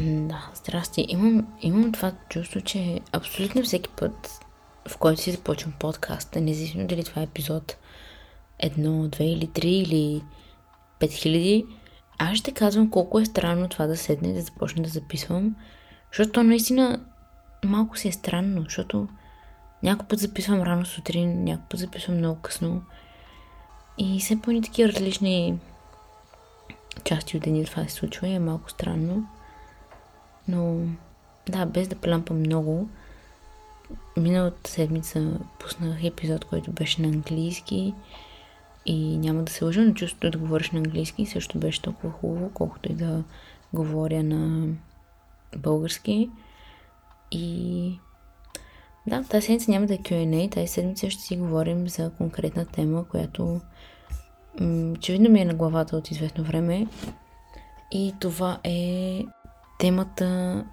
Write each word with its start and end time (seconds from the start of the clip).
Да, 0.00 0.50
здрасти. 0.54 1.06
Имам, 1.08 1.46
имам 1.60 1.92
това 1.92 2.12
чувство, 2.28 2.60
че 2.60 3.00
абсолютно 3.12 3.62
всеки 3.62 3.88
път, 3.88 4.40
в 4.88 4.98
който 4.98 5.22
си 5.22 5.32
започвам 5.32 5.74
подкаста, 5.78 6.40
независимо 6.40 6.86
дали 6.86 7.04
това 7.04 7.22
е 7.22 7.24
епизод 7.24 7.76
едно, 8.58 9.08
две 9.08 9.24
или 9.24 9.46
три 9.46 9.70
или 9.70 10.22
пет 10.98 11.12
хиляди, 11.12 11.66
аз 12.18 12.36
ще 12.38 12.52
казвам 12.52 12.90
колко 12.90 13.18
е 13.20 13.24
странно 13.24 13.68
това 13.68 13.86
да 13.86 13.96
седне 13.96 14.28
и 14.28 14.34
да 14.34 14.40
започна 14.40 14.82
да 14.82 14.88
записвам, 14.88 15.56
защото 16.12 16.42
наистина 16.42 17.00
малко 17.64 17.98
си 17.98 18.08
е 18.08 18.12
странно, 18.12 18.62
защото 18.62 19.08
някой 19.82 20.06
път 20.08 20.18
записвам 20.18 20.62
рано 20.62 20.84
сутрин, 20.84 21.44
някой 21.44 21.64
път 21.70 21.80
записвам 21.80 22.16
много 22.16 22.40
късно 22.40 22.82
и 23.98 24.20
все 24.20 24.40
по 24.40 24.60
такива 24.60 24.92
различни 24.92 25.58
части 27.04 27.36
от 27.36 27.42
деня 27.42 27.64
това 27.64 27.84
се 27.84 27.90
случва 27.90 28.28
и 28.28 28.32
е 28.34 28.38
малко 28.38 28.70
странно. 28.70 29.26
Но 30.48 30.76
да, 31.48 31.66
без 31.66 31.88
да 31.88 31.96
плямпам 31.96 32.38
много, 32.38 32.88
миналата 34.16 34.70
седмица 34.70 35.38
пуснах 35.60 36.04
епизод, 36.04 36.44
който 36.44 36.72
беше 36.72 37.02
на 37.02 37.08
английски 37.08 37.94
и 38.86 39.18
няма 39.18 39.42
да 39.42 39.52
се 39.52 39.64
лъжа, 39.64 39.80
но 39.80 39.94
чувството 39.94 40.30
да 40.30 40.38
говориш 40.38 40.70
на 40.70 40.78
английски 40.78 41.26
също 41.26 41.58
беше 41.58 41.82
толкова 41.82 42.10
хубаво, 42.12 42.50
колкото 42.54 42.92
и 42.92 42.94
да 42.94 43.24
говоря 43.72 44.22
на 44.22 44.72
български. 45.56 46.30
И 47.30 47.98
да, 49.06 49.22
тази 49.22 49.46
седмица 49.46 49.70
няма 49.70 49.86
да 49.86 49.94
е 49.94 49.98
Q&A, 49.98 50.52
тази 50.52 50.66
седмица 50.66 51.10
ще 51.10 51.22
си 51.22 51.36
говорим 51.36 51.88
за 51.88 52.10
конкретна 52.10 52.66
тема, 52.66 53.04
която 53.08 53.60
очевидно 54.94 55.30
ми 55.30 55.40
е 55.40 55.44
на 55.44 55.54
главата 55.54 55.96
от 55.96 56.10
известно 56.10 56.44
време. 56.44 56.86
И 57.90 58.14
това 58.20 58.58
е 58.64 59.24
темата 59.78 60.64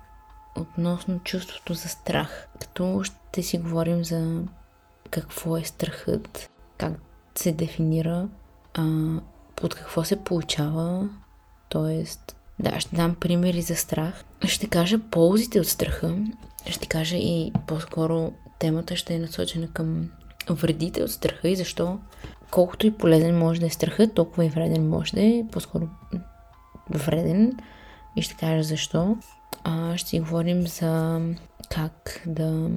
относно 0.55 1.20
чувството 1.20 1.73
за 1.73 1.90
страх. 1.90 2.48
Като 2.62 3.04
ще 3.04 3.43
си 3.43 3.57
говорим 3.57 4.04
за 4.04 4.41
какво 5.10 5.57
е 5.57 5.63
страхът, 5.63 6.49
как 6.77 6.93
се 7.35 7.52
дефинира, 7.52 8.27
а, 8.74 8.85
под 9.55 9.76
какво 9.76 10.04
се 10.04 10.24
получава, 10.24 11.10
т.е. 11.70 12.05
да, 12.60 12.79
ще 12.79 12.96
дам 12.96 13.16
примери 13.16 13.62
за 13.62 13.76
страх. 13.76 14.24
Ще 14.46 14.68
кажа 14.68 14.99
ползите 15.12 15.60
от 15.60 15.68
страха, 15.68 16.18
ще 16.70 16.88
кажа 16.88 17.18
и 17.18 17.51
по-скоро 17.68 18.34
темата 18.60 18.96
ще 18.96 19.13
е 19.13 19.20
насочена 19.20 19.68
към 19.68 20.10
вредите 20.49 21.04
от 21.04 21.12
страха 21.12 21.49
и 21.49 21.55
защо 21.55 21.99
колкото 22.51 22.88
и 22.88 22.91
полезен 22.91 23.38
може 23.38 23.60
да 23.60 23.66
е 23.66 23.70
страхът, 23.70 24.13
толкова 24.13 24.46
и 24.46 24.49
вреден 24.49 24.90
може 24.90 25.13
да 25.13 25.22
е, 25.22 25.44
по-скоро 25.51 25.88
вреден. 26.90 27.57
И 28.16 28.21
ще 28.21 28.35
кажа 28.35 28.63
защо. 28.63 29.18
А, 29.63 29.98
ще 29.98 30.10
си 30.10 30.20
говорим 30.20 30.68
за 30.68 31.21
как 31.70 32.24
да 32.26 32.70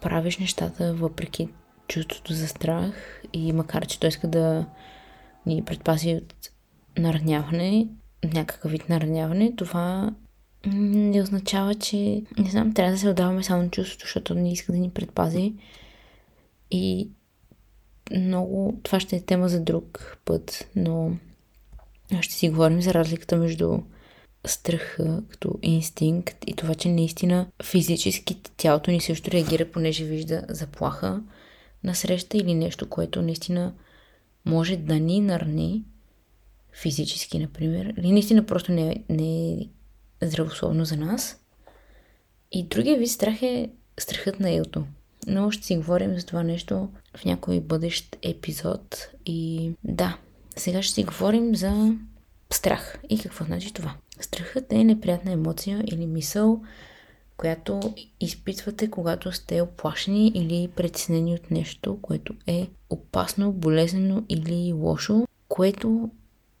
правиш 0.00 0.38
нещата 0.38 0.94
въпреки 0.94 1.48
чувството 1.88 2.32
за 2.32 2.48
страх 2.48 3.22
и 3.32 3.52
макар, 3.52 3.86
че 3.86 4.00
той 4.00 4.08
иска 4.08 4.28
да 4.28 4.66
ни 5.46 5.64
предпази 5.64 6.14
от 6.14 6.34
нараняване, 6.98 7.88
някакъв 8.34 8.70
вид 8.70 8.88
нараняване, 8.88 9.56
това 9.56 10.14
не 10.66 11.22
означава, 11.22 11.74
че 11.74 12.22
не 12.38 12.50
знам, 12.50 12.74
трябва 12.74 12.92
да 12.92 12.98
се 12.98 13.08
отдаваме 13.08 13.42
само 13.42 13.62
на 13.62 13.70
чувството, 13.70 14.04
защото 14.04 14.34
не 14.34 14.52
иска 14.52 14.72
да 14.72 14.78
ни 14.78 14.90
предпази. 14.90 15.54
И 16.70 17.10
много... 18.16 18.80
Това 18.82 19.00
ще 19.00 19.16
е 19.16 19.20
тема 19.20 19.48
за 19.48 19.60
друг 19.60 20.18
път, 20.24 20.68
но 20.76 21.12
ще 22.20 22.34
си 22.34 22.50
говорим 22.50 22.82
за 22.82 22.94
разликата 22.94 23.36
между 23.36 23.78
страха 24.46 25.22
като 25.28 25.58
инстинкт 25.62 26.36
и 26.46 26.54
това, 26.54 26.74
че 26.74 26.88
наистина 26.88 27.46
физически 27.62 28.36
тялото 28.56 28.90
ни 28.90 29.00
също 29.00 29.30
реагира, 29.30 29.70
понеже 29.70 30.04
вижда 30.04 30.44
заплаха 30.48 31.22
на 31.84 31.94
среща 31.94 32.36
или 32.36 32.54
нещо, 32.54 32.88
което 32.88 33.22
наистина 33.22 33.74
може 34.44 34.76
да 34.76 34.94
ни 34.94 35.20
нарни 35.20 35.84
физически, 36.72 37.38
например, 37.38 37.94
или 37.98 38.12
наистина 38.12 38.46
просто 38.46 38.72
не, 38.72 39.04
не 39.08 39.52
е 39.52 39.68
здравословно 40.22 40.84
за 40.84 40.96
нас. 40.96 41.40
И 42.52 42.62
другия 42.62 42.98
вид 42.98 43.10
страх 43.10 43.42
е 43.42 43.70
страхът 43.98 44.40
на 44.40 44.50
елто. 44.50 44.84
Но 45.26 45.50
ще 45.50 45.66
си 45.66 45.76
говорим 45.76 46.18
за 46.18 46.26
това 46.26 46.42
нещо 46.42 46.88
в 47.16 47.24
някой 47.24 47.60
бъдещ 47.60 48.16
епизод. 48.22 49.08
И 49.26 49.70
да, 49.84 50.18
сега 50.56 50.82
ще 50.82 50.94
си 50.94 51.04
говорим 51.04 51.56
за 51.56 51.96
страх. 52.54 52.98
И 53.08 53.18
какво 53.18 53.44
значи 53.44 53.74
това? 53.74 53.94
Страхът 54.20 54.72
е 54.72 54.84
неприятна 54.84 55.32
емоция 55.32 55.84
или 55.86 56.06
мисъл, 56.06 56.62
която 57.36 57.94
изпитвате, 58.20 58.90
когато 58.90 59.32
сте 59.32 59.60
оплашени 59.60 60.28
или 60.28 60.68
притеснени 60.76 61.34
от 61.34 61.50
нещо, 61.50 61.98
което 62.02 62.34
е 62.46 62.68
опасно, 62.90 63.52
болезнено 63.52 64.22
или 64.28 64.72
лошо, 64.72 65.26
което 65.48 66.10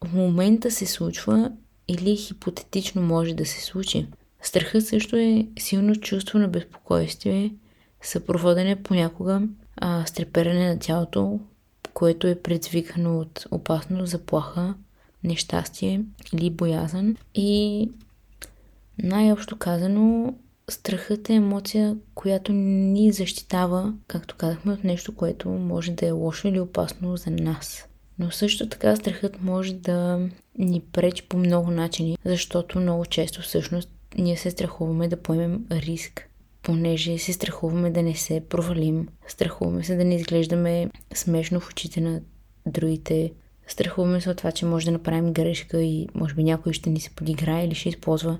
в 0.04 0.12
момента 0.12 0.70
се 0.70 0.86
случва 0.86 1.52
или 1.88 2.16
хипотетично 2.16 3.02
може 3.02 3.34
да 3.34 3.46
се 3.46 3.60
случи. 3.60 4.06
Страхът 4.42 4.86
също 4.86 5.16
е 5.16 5.46
силно 5.58 5.96
чувство 5.96 6.38
на 6.38 6.48
безпокойствие, 6.48 7.54
съпроводене 8.02 8.82
понякога 8.82 9.42
а, 9.76 10.06
с 10.06 10.12
треперене 10.12 10.68
на 10.68 10.78
тялото, 10.78 11.40
което 11.94 12.26
е 12.26 12.42
предизвикано 12.42 13.18
от 13.18 13.46
опасност, 13.50 14.10
заплаха, 14.10 14.74
нещастие 15.24 16.00
или 16.32 16.50
боязън. 16.50 17.16
И 17.34 17.90
най-общо 19.02 19.56
казано, 19.56 20.34
страхът 20.70 21.30
е 21.30 21.34
емоция, 21.34 21.96
която 22.14 22.52
ни 22.52 23.12
защитава, 23.12 23.94
както 24.06 24.36
казахме, 24.36 24.72
от 24.72 24.84
нещо, 24.84 25.14
което 25.14 25.48
може 25.48 25.92
да 25.92 26.06
е 26.06 26.10
лошо 26.10 26.48
или 26.48 26.60
опасно 26.60 27.16
за 27.16 27.30
нас. 27.30 27.88
Но 28.18 28.30
също 28.30 28.68
така 28.68 28.96
страхът 28.96 29.42
може 29.42 29.74
да 29.74 30.28
ни 30.58 30.80
пречи 30.80 31.22
по 31.28 31.36
много 31.38 31.70
начини, 31.70 32.18
защото 32.24 32.80
много 32.80 33.06
често 33.06 33.42
всъщност 33.42 33.88
ние 34.18 34.36
се 34.36 34.50
страхуваме 34.50 35.08
да 35.08 35.16
поемем 35.16 35.66
риск, 35.70 36.28
понеже 36.62 37.18
се 37.18 37.32
страхуваме 37.32 37.90
да 37.90 38.02
не 38.02 38.14
се 38.14 38.42
провалим, 38.48 39.08
страхуваме 39.26 39.84
се 39.84 39.96
да 39.96 40.04
не 40.04 40.14
изглеждаме 40.14 40.90
смешно 41.14 41.60
в 41.60 41.68
очите 41.68 42.00
на 42.00 42.20
другите, 42.66 43.32
страхуваме 43.66 44.20
се 44.20 44.30
от 44.30 44.36
това, 44.36 44.52
че 44.52 44.66
може 44.66 44.86
да 44.86 44.92
направим 44.92 45.32
грешка 45.32 45.82
и 45.82 46.08
може 46.14 46.34
би 46.34 46.44
някой 46.44 46.72
ще 46.72 46.90
ни 46.90 47.00
се 47.00 47.10
подиграе 47.10 47.64
или 47.64 47.74
ще 47.74 47.88
използва 47.88 48.38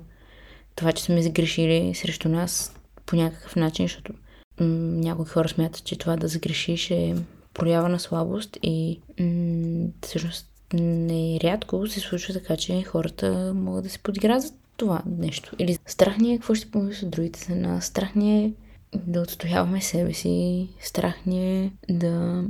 това, 0.75 0.91
че 0.91 1.03
сме 1.03 1.21
загрешили 1.21 1.95
срещу 1.95 2.29
нас 2.29 2.75
по 3.05 3.15
някакъв 3.15 3.55
начин, 3.55 3.85
защото 3.85 4.13
м- 4.59 4.65
някои 4.77 5.25
хора 5.25 5.49
смятат, 5.49 5.83
че 5.83 5.97
това 5.97 6.15
да 6.15 6.27
загрешиш 6.27 6.91
е 6.91 7.15
проява 7.53 7.89
на 7.89 7.99
слабост 7.99 8.57
и 8.63 8.99
м- 9.19 9.87
всъщност 10.03 10.47
не 10.73 11.39
рядко 11.43 11.87
се 11.87 11.99
случва 11.99 12.33
така, 12.33 12.57
че 12.57 12.83
хората 12.83 13.53
могат 13.55 13.83
да 13.83 13.89
се 13.89 13.99
подиграят 13.99 14.43
за 14.43 14.53
това 14.77 15.01
нещо. 15.05 15.55
Или 15.59 15.77
страх 15.85 16.17
ни 16.17 16.33
е 16.33 16.37
какво 16.37 16.55
ще 16.55 16.71
помислят 16.71 17.11
другите 17.11 17.39
за 17.39 17.55
нас, 17.55 17.85
страх 17.85 18.15
ни 18.15 18.45
е 18.45 18.53
да 18.93 19.21
отстояваме 19.21 19.81
себе 19.81 20.13
си, 20.13 20.67
страх 20.81 21.25
ни 21.25 21.63
е 21.63 21.71
да 21.89 22.43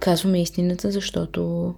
казваме 0.00 0.42
истината, 0.42 0.90
защото 0.90 1.74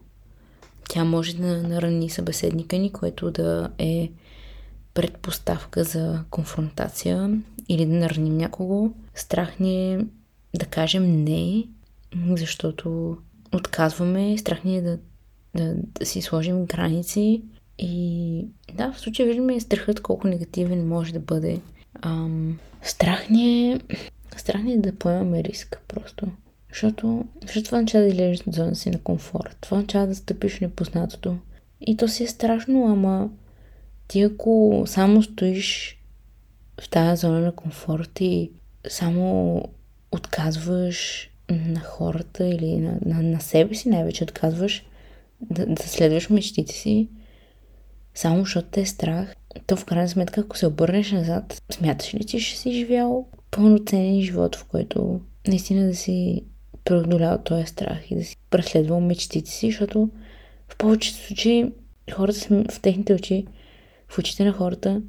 тя 0.88 1.04
може 1.04 1.36
да 1.36 1.62
нарани 1.62 2.10
събеседника 2.10 2.78
ни, 2.78 2.92
което 2.92 3.30
да 3.30 3.70
е 3.78 4.10
предпоставка 4.94 5.84
за 5.84 6.24
конфронтация 6.30 7.40
или 7.68 7.86
да 7.86 7.92
нараним 7.92 8.36
някого. 8.36 8.90
Страх 9.14 9.58
ни 9.58 9.94
е 9.94 10.06
да 10.56 10.66
кажем 10.66 11.24
не, 11.24 11.64
защото 12.28 13.16
отказваме, 13.54 14.38
страх 14.38 14.64
ни 14.64 14.76
е 14.76 14.82
да, 14.82 14.98
да, 15.54 15.74
да 15.76 16.06
си 16.06 16.22
сложим 16.22 16.66
граници. 16.66 17.42
И 17.78 18.46
да, 18.74 18.92
в 18.92 19.00
случая 19.00 19.26
виждаме 19.26 19.60
страхът 19.60 20.00
колко 20.00 20.28
негативен 20.28 20.88
може 20.88 21.12
да 21.12 21.20
бъде. 21.20 21.60
Ам, 22.02 22.58
страх 22.82 23.30
ни 23.30 23.72
е 23.72 23.80
страх 24.36 24.62
ни 24.62 24.72
е 24.72 24.78
да 24.78 24.92
поемаме 24.92 25.44
риск 25.44 25.80
просто. 25.88 26.26
Защото, 26.72 27.24
защото 27.42 27.64
това 27.64 27.78
означава 27.78 28.04
да 28.04 28.10
излезеш 28.10 28.46
от 28.46 28.54
зона 28.54 28.74
си 28.74 28.90
на 28.90 28.98
комфорт. 28.98 29.56
Това 29.60 29.76
означава 29.76 30.06
да 30.06 30.14
стъпиш 30.14 30.58
в 30.58 30.60
непознатото. 30.60 31.36
И 31.80 31.96
то 31.96 32.08
си 32.08 32.24
е 32.24 32.28
страшно, 32.28 32.86
ама 32.86 33.30
ти 34.08 34.22
ако 34.22 34.82
само 34.86 35.22
стоиш 35.22 35.98
в 36.80 36.90
тази 36.90 37.20
зона 37.20 37.40
на 37.40 37.52
комфорт 37.52 38.20
и 38.20 38.50
само 38.88 39.62
отказваш 40.12 41.30
на 41.50 41.80
хората 41.80 42.46
или 42.46 42.76
на, 42.76 42.98
на, 43.06 43.22
на 43.22 43.40
себе 43.40 43.74
си 43.74 43.88
най-вече 43.88 44.24
отказваш 44.24 44.84
да, 45.40 45.66
да 45.66 45.82
следваш 45.82 46.30
мечтите 46.30 46.74
си, 46.74 47.08
само 48.14 48.40
защото 48.40 48.68
те 48.70 48.80
е 48.80 48.86
страх, 48.86 49.36
то 49.66 49.76
в 49.76 49.84
крайна 49.84 50.08
сметка, 50.08 50.40
ако 50.40 50.58
се 50.58 50.66
обърнеш 50.66 51.12
назад, 51.12 51.62
смяташ 51.72 52.14
ли, 52.14 52.24
че 52.24 52.38
ще 52.38 52.58
си 52.58 52.72
живял 52.72 53.26
пълноценен 53.50 54.20
живот, 54.20 54.56
в 54.56 54.64
който 54.64 55.20
наистина 55.48 55.86
да 55.86 55.94
си 55.94 56.44
преодолял 56.84 57.38
този 57.38 57.66
страх 57.66 58.10
и 58.10 58.16
да 58.16 58.24
си 58.24 58.36
преследвал 58.50 59.00
мечтите 59.00 59.50
си, 59.50 59.66
защото 59.66 60.10
в 60.68 60.76
повечето 60.76 61.18
случаи 61.18 61.72
хората 62.12 62.64
в 62.70 62.80
техните 62.80 63.14
очи 63.14 63.46
в 64.08 64.18
очите 64.18 64.44
на 64.44 64.52
хората 64.52 65.02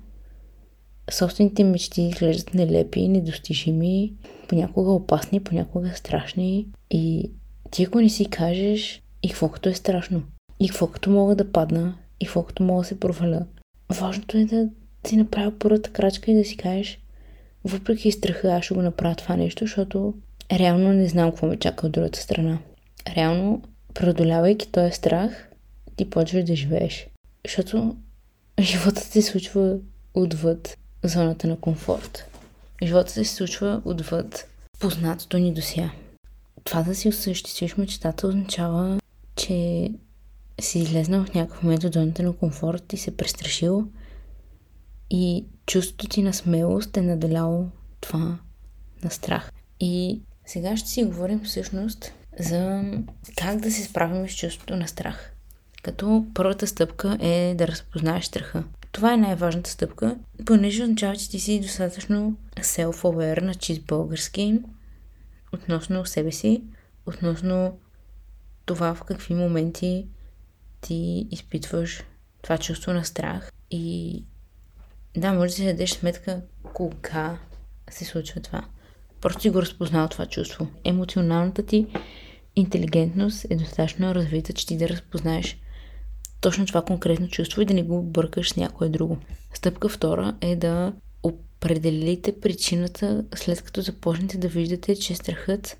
собствените 1.11 1.63
мечти 1.63 2.01
изглеждат 2.01 2.53
нелепи, 2.53 3.07
недостижими, 3.07 4.13
понякога 4.49 4.91
опасни, 4.91 5.39
понякога 5.39 5.91
страшни. 5.95 6.67
И 6.91 7.31
ти 7.71 7.83
ако 7.83 8.01
не 8.01 8.09
си 8.09 8.25
кажеш 8.25 9.01
и 9.23 9.29
какво 9.29 9.49
като 9.49 9.69
е 9.69 9.73
страшно, 9.73 10.23
и 10.59 10.69
какво 10.69 10.87
като 10.87 11.09
мога 11.09 11.35
да 11.35 11.51
падна, 11.51 11.95
и 12.19 12.25
какво 12.25 12.43
като 12.43 12.63
мога 12.63 12.81
да 12.81 12.87
се 12.87 12.99
проваля. 12.99 13.45
Важното 13.89 14.37
е 14.37 14.45
да 14.45 14.69
си 15.07 15.17
направя 15.17 15.51
първата 15.59 15.89
крачка 15.89 16.31
и 16.31 16.35
да 16.35 16.45
си 16.45 16.57
кажеш, 16.57 16.99
въпреки 17.63 18.11
страха, 18.11 18.53
аз 18.53 18.65
ще 18.65 18.73
го 18.73 18.81
направя 18.81 19.15
това 19.15 19.35
нещо, 19.35 19.63
защото 19.63 20.13
реално 20.51 20.93
не 20.93 21.07
знам 21.07 21.31
какво 21.31 21.47
ме 21.47 21.59
чака 21.59 21.85
от 21.85 21.91
другата 21.91 22.19
страна. 22.19 22.59
Реално, 23.15 23.61
преодолявайки 23.93 24.71
този 24.71 24.91
страх, 24.91 25.49
ти 25.95 26.09
почваш 26.09 26.43
да 26.43 26.55
живееш. 26.55 27.07
Защото 27.45 27.95
животът 28.59 29.03
се 29.03 29.21
случва 29.21 29.77
отвъд 30.13 30.77
зоната 31.03 31.47
на 31.47 31.59
комфорт. 31.59 32.29
Животът 32.83 33.09
се 33.09 33.25
случва 33.25 33.81
отвъд 33.85 34.47
познатото 34.79 35.37
ни 35.37 35.53
до 35.53 35.61
сега. 35.61 35.91
Това 36.63 36.83
да 36.83 36.95
си 36.95 37.09
осъществиш 37.09 37.77
мечтата 37.77 38.27
означава, 38.27 38.99
че 39.35 39.89
си 40.61 40.79
излезнал 40.79 41.25
в 41.25 41.33
някакъв 41.33 41.63
момент 41.63 41.83
от 41.83 41.93
зоната 41.93 42.23
на 42.23 42.33
комфорт 42.33 42.93
и 42.93 42.97
се 42.97 43.17
престрашил 43.17 43.87
и 45.09 45.45
чувството 45.65 46.07
ти 46.07 46.21
на 46.21 46.33
смелост 46.33 46.97
е 46.97 47.01
наделяло 47.01 47.69
това 48.01 48.39
на 49.03 49.11
страх. 49.11 49.51
И 49.79 50.21
сега 50.45 50.77
ще 50.77 50.89
си 50.89 51.03
говорим 51.03 51.43
всъщност 51.43 52.13
за 52.39 52.83
как 53.37 53.59
да 53.59 53.71
се 53.71 53.83
справим 53.83 54.29
с 54.29 54.35
чувството 54.35 54.75
на 54.75 54.87
страх. 54.87 55.33
Като 55.83 56.25
първата 56.33 56.67
стъпка 56.67 57.17
е 57.21 57.55
да 57.57 57.67
разпознаеш 57.67 58.25
страха. 58.25 58.63
Това 58.91 59.13
е 59.13 59.17
най-важната 59.17 59.69
стъпка, 59.69 60.17
понеже 60.45 60.83
означава, 60.83 61.15
че 61.15 61.29
ти 61.29 61.39
си 61.39 61.59
достатъчно 61.59 62.37
self-aware 62.55 63.41
на 63.41 63.55
чист 63.55 63.85
български 63.85 64.59
относно 65.53 66.05
себе 66.05 66.31
си, 66.31 66.63
относно 67.05 67.79
това 68.65 68.95
в 68.95 69.03
какви 69.03 69.33
моменти 69.33 70.07
ти 70.81 71.27
изпитваш 71.31 72.03
това 72.41 72.57
чувство 72.57 72.93
на 72.93 73.05
страх 73.05 73.51
и 73.71 74.23
да, 75.17 75.33
може 75.33 75.49
да 75.49 75.55
си 75.55 75.65
дадеш 75.65 75.91
сметка 75.91 76.41
кога 76.73 77.37
се 77.89 78.05
случва 78.05 78.41
това. 78.41 78.65
Просто 79.23 79.41
си 79.41 79.49
го 79.49 79.61
разпознал 79.61 80.07
това 80.07 80.25
чувство. 80.25 80.67
Емоционалната 80.83 81.65
ти 81.65 81.87
интелигентност 82.55 83.45
е 83.49 83.55
достатъчно 83.55 84.15
развита, 84.15 84.53
че 84.53 84.67
ти 84.67 84.77
да 84.77 84.89
разпознаеш 84.89 85.57
точно 86.41 86.65
това 86.65 86.81
конкретно 86.81 87.27
чувство 87.27 87.61
и 87.61 87.65
да 87.65 87.73
не 87.73 87.83
го 87.83 88.03
бъркаш 88.03 88.49
с 88.49 88.55
някое 88.55 88.89
друго. 88.89 89.17
Стъпка 89.53 89.89
втора 89.89 90.35
е 90.41 90.55
да 90.55 90.93
определите 91.23 92.39
причината, 92.39 93.25
след 93.35 93.61
като 93.61 93.81
започнете 93.81 94.37
да 94.37 94.47
виждате, 94.47 94.95
че 94.95 95.15
страхът 95.15 95.77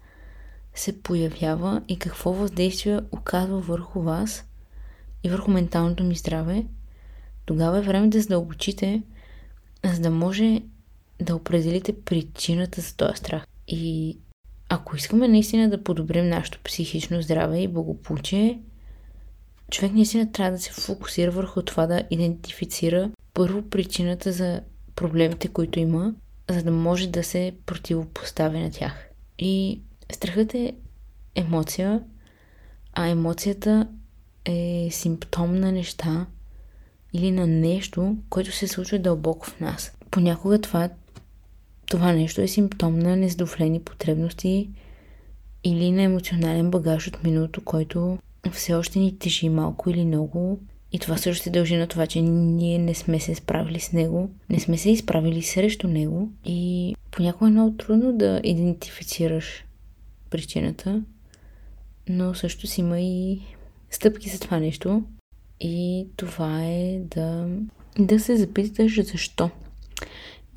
се 0.76 1.02
появява 1.02 1.82
и 1.88 2.00
какво 2.00 2.34
въздействие 2.34 3.00
оказва 3.12 3.60
върху 3.60 4.02
вас 4.02 4.46
и 5.24 5.30
върху 5.30 5.52
менталното 5.52 6.04
ми 6.04 6.16
здраве, 6.16 6.66
тогава 7.46 7.78
е 7.78 7.82
време 7.82 8.08
да 8.08 8.22
задълбочите, 8.22 9.02
за 9.86 10.02
да 10.02 10.10
може 10.10 10.62
да 11.22 11.36
определите 11.36 12.02
причината 12.02 12.82
за 12.82 12.96
този 12.96 13.18
страх. 13.18 13.46
И 13.68 14.18
ако 14.70 14.96
искаме 14.96 15.28
наистина 15.28 15.70
да 15.70 15.84
подобрим 15.84 16.30
нашето 16.30 16.60
психично 16.64 17.22
здраве 17.22 17.60
и 17.60 17.68
благополучие, 17.68 18.60
човек 19.72 19.94
наистина 19.94 20.32
трябва 20.32 20.52
да 20.52 20.60
се 20.60 20.72
фокусира 20.72 21.32
върху 21.32 21.62
това 21.62 21.88
да 21.88 22.04
идентифицира 22.10 23.12
първо 23.34 23.62
причината 23.62 24.32
за 24.32 24.62
проблемите, 24.96 25.48
които 25.48 25.80
има, 25.80 26.14
за 26.50 26.64
да 26.64 26.72
може 26.72 27.08
да 27.08 27.24
се 27.24 27.54
противопоставя 27.66 28.60
на 28.60 28.72
тях. 28.72 29.10
И 29.40 29.82
страхът 30.12 30.54
е 30.54 30.74
емоция, 31.36 32.04
а 32.94 33.08
емоцията 33.08 33.88
е 34.46 34.88
симптом 34.92 35.56
на 35.56 35.72
неща 35.72 36.26
или 37.14 37.32
на 37.32 37.48
нещо, 37.48 38.18
което 38.30 38.52
се 38.52 38.68
случва 38.68 39.00
дълбоко 39.00 39.48
в 39.48 39.60
нас. 39.60 39.92
Понякога 40.12 40.62
това, 40.62 40.90
това 41.94 42.14
нещо 42.14 42.42
е 42.42 42.48
симптом 42.48 43.00
на 43.00 43.16
незадоволени 43.16 43.80
потребности 43.80 44.70
или 45.64 45.92
на 45.92 46.02
емоционален 46.02 46.72
багаж 46.72 47.08
от 47.08 47.24
миналото, 47.24 47.62
който 47.62 48.18
все 48.52 48.74
още 48.74 49.00
ни 49.00 49.20
тежи 49.20 49.50
малко 49.50 49.90
или 49.90 50.06
много. 50.06 50.60
И 50.92 51.00
това 51.00 51.18
също 51.18 51.44
се 51.44 51.50
дължи 51.50 51.76
на 51.76 51.88
това, 51.88 52.08
че 52.08 52.22
ние 52.22 52.78
не 52.78 52.94
сме 52.94 53.20
се 53.20 53.36
справили 53.36 53.80
с 53.80 53.92
него, 53.92 54.30
не 54.50 54.60
сме 54.60 54.78
се 54.78 54.92
изправили 54.92 55.42
срещу 55.42 55.88
него 55.88 56.30
и 56.46 56.96
понякога 57.12 57.48
е 57.48 57.52
много 57.52 57.78
трудно 57.78 58.18
да 58.18 58.42
идентифицираш 58.44 59.66
причината, 60.30 61.02
но 62.10 62.34
също 62.34 62.68
си 62.68 62.82
има 62.82 63.00
и 63.00 63.42
стъпки 63.90 64.30
за 64.30 64.40
това 64.40 64.60
нещо. 64.60 65.04
И 65.60 66.08
това 66.16 66.64
е 66.64 67.00
да, 67.00 67.48
да 68.00 68.20
се 68.20 68.38
запиташ 68.38 69.04
защо. 69.04 69.50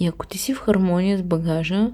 И 0.00 0.06
ако 0.06 0.26
ти 0.26 0.38
си 0.38 0.54
в 0.54 0.58
хармония 0.58 1.18
с 1.18 1.22
багажа, 1.22 1.90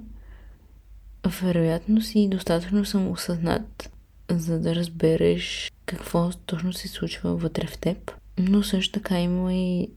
вероятно 1.42 2.00
си 2.00 2.28
достатъчно 2.28 2.84
самоосъзнат, 2.84 3.90
за 4.30 4.60
да 4.60 4.74
разбереш 4.74 5.72
какво 5.86 6.30
точно 6.46 6.72
се 6.72 6.88
случва 6.88 7.36
вътре 7.36 7.66
в 7.66 7.78
теб. 7.78 8.12
Но 8.38 8.62
също 8.62 8.92
така 8.92 9.20
има 9.20 9.54
и 9.54 9.88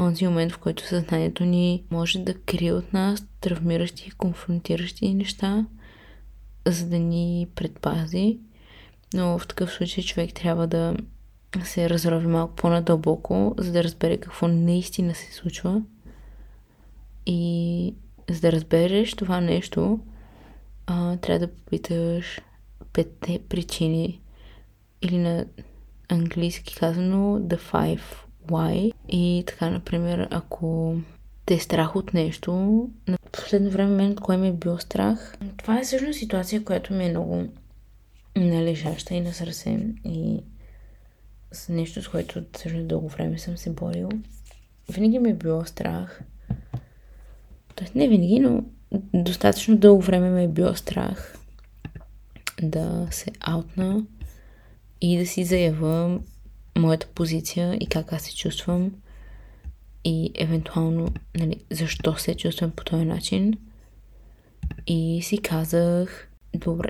онзи 0.00 0.26
момент, 0.26 0.52
в 0.52 0.58
който 0.58 0.86
съзнанието 0.86 1.44
ни 1.44 1.82
може 1.90 2.18
да 2.18 2.34
крие 2.34 2.72
от 2.72 2.92
нас 2.92 3.26
травмиращи 3.40 4.08
и 4.08 4.10
конфронтиращи 4.10 5.14
неща, 5.14 5.66
за 6.66 6.86
да 6.86 6.98
ни 6.98 7.48
предпази. 7.54 8.38
Но 9.14 9.38
в 9.38 9.46
такъв 9.46 9.72
случай 9.72 10.04
човек 10.04 10.34
трябва 10.34 10.66
да 10.66 10.96
се 11.64 11.90
разрови 11.90 12.26
малко 12.26 12.54
по-надълбоко, 12.54 13.54
за 13.58 13.72
да 13.72 13.84
разбере 13.84 14.16
какво 14.16 14.48
наистина 14.48 15.14
се 15.14 15.32
случва. 15.32 15.82
И 17.32 17.94
за 18.30 18.40
да 18.40 18.52
разбереш 18.52 19.14
това 19.14 19.40
нещо, 19.40 20.00
а, 20.86 21.16
трябва 21.16 21.46
да 21.46 21.54
попиташ 21.54 22.40
петте 22.92 23.40
причини 23.48 24.20
или 25.02 25.18
на 25.18 25.46
английски 26.08 26.76
казано 26.76 27.38
The 27.40 27.58
Five 27.72 28.02
Why. 28.46 28.92
И 29.08 29.44
така, 29.46 29.70
например, 29.70 30.28
ако 30.30 30.96
те 31.46 31.54
е 31.54 31.58
страх 31.58 31.96
от 31.96 32.14
нещо, 32.14 32.52
на 33.08 33.18
последно 33.32 33.70
време 33.70 33.96
мен 33.96 34.16
кое 34.16 34.36
ми 34.36 34.48
е 34.48 34.52
било 34.52 34.78
страх. 34.78 35.36
Това 35.56 35.78
е 35.78 35.82
всъщност 35.82 36.18
ситуация, 36.18 36.64
която 36.64 36.94
ми 36.94 37.04
е 37.04 37.10
много 37.10 37.46
належаща 38.36 39.14
и 39.14 39.20
на 39.20 39.32
сърце 39.32 39.78
и 40.04 40.40
с 41.52 41.68
нещо, 41.68 42.02
с 42.02 42.08
което 42.08 42.44
също 42.56 42.82
дълго 42.82 43.08
време 43.08 43.38
съм 43.38 43.56
се 43.56 43.70
борил. 43.70 44.08
Винаги 44.92 45.18
ми 45.18 45.30
е 45.30 45.34
било 45.34 45.64
страх. 45.64 46.22
Тоест 47.80 47.94
не 47.94 48.08
винаги, 48.08 48.40
но 48.40 48.64
достатъчно 49.14 49.76
дълго 49.76 50.02
време 50.02 50.30
ме 50.30 50.44
е 50.44 50.48
било 50.48 50.74
страх 50.74 51.38
да 52.62 53.08
се 53.10 53.30
аутна 53.40 54.04
и 55.00 55.18
да 55.18 55.26
си 55.26 55.44
заявя 55.44 56.20
моята 56.78 57.06
позиция 57.06 57.76
и 57.80 57.86
как 57.86 58.12
аз 58.12 58.22
се 58.22 58.36
чувствам 58.36 58.92
и 60.04 60.30
евентуално 60.34 61.08
нали, 61.36 61.56
защо 61.70 62.16
се 62.16 62.34
чувствам 62.34 62.70
по 62.70 62.84
този 62.84 63.04
начин. 63.04 63.54
И 64.86 65.20
си 65.22 65.38
казах, 65.38 66.28
добре, 66.54 66.88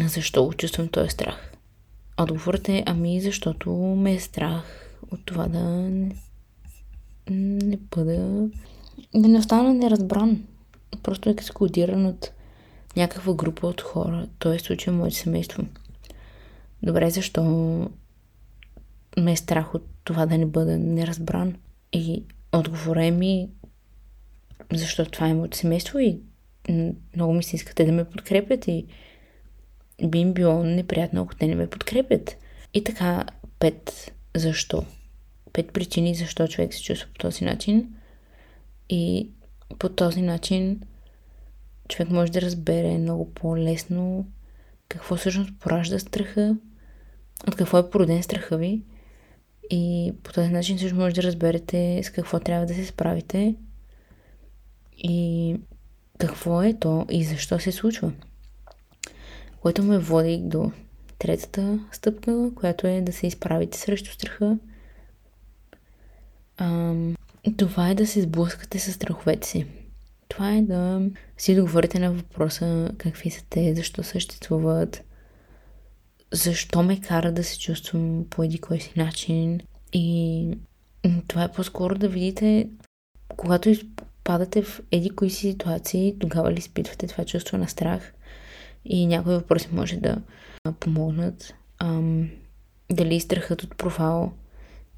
защо 0.00 0.44
го 0.44 0.54
чувствам 0.54 0.88
този 0.88 1.10
страх? 1.10 1.52
Отговорът 2.18 2.68
е, 2.68 2.82
ами 2.86 3.20
защото 3.20 3.72
ме 3.72 4.14
е 4.14 4.20
страх 4.20 4.90
от 5.10 5.20
това 5.26 5.48
да 5.48 5.60
не, 5.60 6.14
не 7.64 7.76
бъда, 7.76 8.48
да 9.14 9.28
не 9.28 9.38
остана 9.38 9.74
неразбран. 9.74 10.44
Просто 11.02 11.28
е 11.28 11.32
ексклюдиран 11.32 12.06
от 12.06 12.30
някаква 12.96 13.34
група 13.34 13.66
от 13.66 13.80
хора. 13.80 14.28
Той 14.38 14.56
е 14.56 14.58
случай 14.58 14.94
моето 14.94 15.16
семейство. 15.16 15.62
Добре, 16.82 17.10
защо 17.10 17.44
ме 19.18 19.32
е 19.32 19.36
страх 19.36 19.74
от 19.74 19.86
това 20.04 20.26
да 20.26 20.38
не 20.38 20.46
бъда 20.46 20.78
неразбран? 20.78 21.56
И 21.92 22.24
отговорът 22.52 23.02
е 23.02 23.10
ми, 23.10 23.48
защото 24.72 25.10
това 25.10 25.28
е 25.28 25.34
моето 25.34 25.56
семейство 25.56 25.98
и 25.98 26.20
много 27.16 27.32
ми 27.32 27.42
се 27.42 27.56
искате 27.56 27.84
да 27.84 27.92
ме 27.92 28.04
подкрепят 28.04 28.68
и 28.68 28.86
би 30.06 30.18
им 30.18 30.32
било 30.32 30.64
неприятно, 30.64 31.22
ако 31.22 31.34
те 31.34 31.46
не 31.46 31.54
ме 31.54 31.70
подкрепят. 31.70 32.36
И 32.74 32.84
така, 32.84 33.24
пет 33.58 34.12
защо. 34.36 34.84
Пет 35.52 35.72
причини 35.72 36.14
защо 36.14 36.48
човек 36.48 36.74
се 36.74 36.82
чувства 36.82 37.08
по 37.12 37.18
този 37.18 37.44
начин. 37.44 37.94
И 38.88 39.30
по 39.78 39.88
този 39.88 40.22
начин 40.22 40.80
човек 41.88 42.10
може 42.10 42.32
да 42.32 42.40
разбере 42.40 42.98
много 42.98 43.34
по-лесно 43.34 44.26
какво 44.88 45.16
всъщност 45.16 45.52
поражда 45.60 45.98
страха, 45.98 46.56
от 47.48 47.56
какво 47.56 47.78
е 47.78 47.90
породен 47.90 48.22
страха 48.22 48.56
ви. 48.56 48.82
И 49.70 50.12
по 50.22 50.32
този 50.32 50.48
начин 50.48 50.78
също 50.78 50.96
може 50.96 51.14
да 51.14 51.22
разберете 51.22 52.02
с 52.02 52.10
какво 52.10 52.40
трябва 52.40 52.66
да 52.66 52.74
се 52.74 52.86
справите 52.86 53.54
и 54.98 55.56
какво 56.18 56.62
е 56.62 56.74
то 56.74 57.06
и 57.10 57.24
защо 57.24 57.58
се 57.58 57.72
случва. 57.72 58.12
Което 59.60 59.82
ме 59.82 59.98
води 59.98 60.38
до 60.38 60.72
третата 61.18 61.78
стъпка, 61.92 62.50
която 62.54 62.86
е 62.86 63.00
да 63.00 63.12
се 63.12 63.26
изправите 63.26 63.78
срещу 63.78 64.12
страха. 64.12 64.58
А, 66.56 66.94
това 67.52 67.90
е 67.90 67.94
да 67.94 68.06
се 68.06 68.22
сблъскате 68.22 68.78
с 68.78 68.92
страховете 68.92 69.48
си. 69.48 69.66
Това 70.28 70.54
е 70.56 70.62
да 70.62 71.02
си 71.38 71.54
договорите 71.54 71.98
на 71.98 72.12
въпроса 72.12 72.90
какви 72.98 73.30
са 73.30 73.44
те, 73.50 73.74
защо 73.74 74.02
съществуват, 74.02 75.04
защо 76.32 76.82
ме 76.82 77.00
кара 77.00 77.32
да 77.32 77.44
се 77.44 77.58
чувствам 77.58 78.26
по 78.30 78.42
един 78.42 78.60
кой 78.60 78.80
си 78.80 78.92
начин. 78.96 79.60
И 79.92 80.48
това 81.28 81.44
е 81.44 81.52
по-скоро 81.52 81.98
да 81.98 82.08
видите, 82.08 82.68
когато 83.36 83.70
падате 84.24 84.62
в 84.62 84.80
еди 84.90 85.10
кои 85.10 85.30
си 85.30 85.50
ситуации, 85.50 86.16
тогава 86.20 86.52
ли 86.52 86.58
изпитвате 86.58 87.06
това 87.06 87.24
чувство 87.24 87.58
на 87.58 87.68
страх 87.68 88.14
и 88.84 89.06
някои 89.06 89.34
въпроси 89.34 89.68
може 89.72 89.96
да 89.96 90.16
помогнат. 90.80 91.54
Ам, 91.78 92.30
дали 92.92 93.20
страхът 93.20 93.62
от 93.62 93.76
провал 93.76 94.32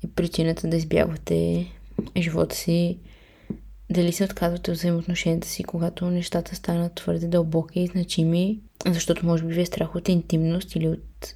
е 0.04 0.08
причината 0.08 0.68
да 0.68 0.76
избягвате 0.76 1.66
живота 2.16 2.56
си, 2.56 2.98
дали 3.90 4.12
се 4.12 4.24
отказвате 4.24 4.70
от 4.70 4.76
взаимоотношенията 4.76 5.48
си, 5.48 5.64
когато 5.64 6.10
нещата 6.10 6.56
станат 6.56 6.94
твърде 6.94 7.28
дълбоки 7.28 7.80
и 7.80 7.86
значими, 7.86 8.60
защото 8.86 9.26
може 9.26 9.44
би 9.44 9.54
ви 9.54 9.60
е 9.60 9.66
страх 9.66 9.94
от 9.94 10.08
интимност 10.08 10.76
или 10.76 10.88
от 10.88 11.34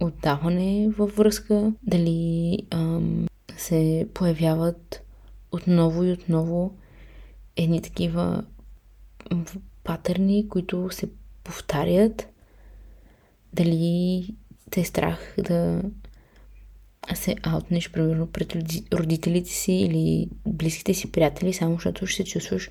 отдаване 0.00 0.88
във 0.88 1.16
връзка, 1.16 1.72
дали 1.82 2.58
ам, 2.70 3.26
се 3.56 4.08
появяват 4.14 5.02
отново 5.52 6.04
и 6.04 6.12
отново 6.12 6.74
едни 7.56 7.82
такива 7.82 8.44
патърни, 9.84 10.48
които 10.48 10.88
се 10.90 11.08
повтарят, 11.44 12.28
дали 13.52 14.34
те 14.70 14.80
е 14.80 14.84
страх 14.84 15.34
да 15.38 15.82
се 17.14 17.36
аутнеш, 17.42 17.90
примерно, 17.90 18.26
пред 18.26 18.56
родителите 18.94 19.50
си 19.50 19.72
или 19.72 20.28
близките 20.46 20.94
си 20.94 21.12
приятели, 21.12 21.52
само 21.52 21.74
защото 21.74 22.06
ще 22.06 22.16
се 22.16 22.30
чувстваш 22.30 22.70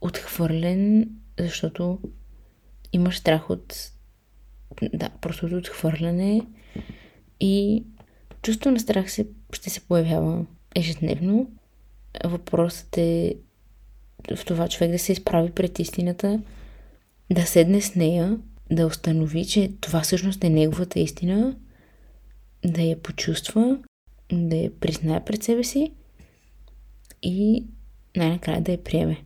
отхвърлен, 0.00 1.10
защото 1.38 1.98
имаш 2.92 3.18
страх 3.18 3.50
от 3.50 3.92
да, 4.94 5.08
просто 5.20 5.46
от 5.46 5.52
отхвърляне 5.52 6.40
и 7.40 7.84
чувство 8.42 8.70
на 8.70 8.80
страх 8.80 9.10
се, 9.10 9.26
ще 9.52 9.70
се 9.70 9.80
появява 9.80 10.46
ежедневно. 10.74 11.50
Въпросът 12.24 12.98
е 12.98 13.34
в 14.36 14.44
това 14.44 14.68
човек 14.68 14.90
да 14.90 14.98
се 14.98 15.12
изправи 15.12 15.50
пред 15.50 15.78
истината, 15.78 16.40
да 17.32 17.46
седне 17.46 17.80
с 17.80 17.94
нея, 17.94 18.38
да 18.70 18.86
установи, 18.86 19.44
че 19.44 19.72
това 19.80 20.00
всъщност 20.00 20.44
е 20.44 20.50
неговата 20.50 21.00
истина, 21.00 21.56
да 22.66 22.82
я 22.82 23.02
почувства, 23.02 23.78
да 24.32 24.56
я 24.56 24.80
признае 24.80 25.24
пред 25.24 25.42
себе 25.42 25.64
си 25.64 25.92
и 27.22 27.66
най-накрая 28.16 28.60
да 28.60 28.72
я 28.72 28.84
приеме. 28.84 29.24